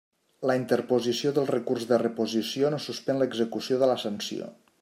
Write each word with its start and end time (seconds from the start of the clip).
La 0.51 0.53
interposició 0.59 1.33
del 1.35 1.51
recurs 1.51 1.87
de 1.93 2.01
reposició 2.05 2.75
no 2.77 2.83
suspèn 2.89 3.23
l'execució 3.23 3.83
de 3.85 3.93
la 3.95 4.03
sanció. 4.09 4.53